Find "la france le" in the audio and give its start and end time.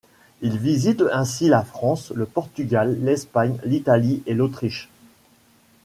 1.47-2.25